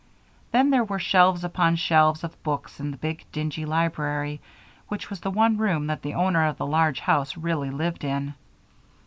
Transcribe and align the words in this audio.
Then, 0.51 0.71
there 0.71 0.83
were 0.83 0.97
shelves 0.97 1.43
upon 1.43 1.75
shelves 1.75 2.23
of 2.23 2.41
books 2.41 2.79
in 2.79 2.89
the 2.89 2.97
big, 2.97 3.23
dingy 3.31 3.67
library, 3.67 4.41
which 4.87 5.11
was 5.11 5.19
the 5.19 5.29
one 5.29 5.57
room 5.59 5.85
that 5.85 6.01
the 6.01 6.15
owner 6.15 6.47
of 6.47 6.57
the 6.57 6.65
large 6.65 7.01
house 7.01 7.37
really 7.37 7.69
lived 7.69 8.03
in. 8.03 8.33